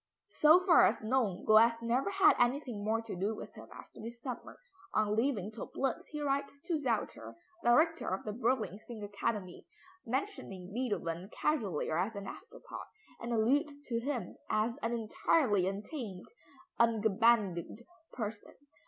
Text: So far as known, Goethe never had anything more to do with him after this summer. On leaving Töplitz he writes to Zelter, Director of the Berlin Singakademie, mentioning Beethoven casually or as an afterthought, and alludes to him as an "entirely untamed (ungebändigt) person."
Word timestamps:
So 0.31 0.65
far 0.65 0.87
as 0.87 1.03
known, 1.03 1.45
Goethe 1.45 1.79
never 1.83 2.09
had 2.09 2.33
anything 2.39 2.83
more 2.83 3.03
to 3.03 3.15
do 3.15 3.35
with 3.35 3.53
him 3.53 3.67
after 3.71 4.01
this 4.01 4.19
summer. 4.19 4.57
On 4.95 5.15
leaving 5.15 5.51
Töplitz 5.51 6.05
he 6.09 6.21
writes 6.23 6.59
to 6.61 6.79
Zelter, 6.81 7.35
Director 7.63 8.07
of 8.11 8.23
the 8.23 8.33
Berlin 8.33 8.79
Singakademie, 8.89 9.67
mentioning 10.03 10.73
Beethoven 10.73 11.29
casually 11.31 11.91
or 11.91 11.99
as 11.99 12.15
an 12.15 12.25
afterthought, 12.25 12.87
and 13.19 13.31
alludes 13.31 13.85
to 13.89 13.99
him 13.99 14.37
as 14.49 14.75
an 14.77 14.91
"entirely 14.93 15.67
untamed 15.67 16.31
(ungebändigt) 16.79 17.83
person." 18.11 18.55